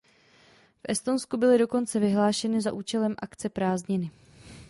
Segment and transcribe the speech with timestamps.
[0.77, 4.11] V Estonsku byly dokonce vyhlášeny za účelem akce prázdniny.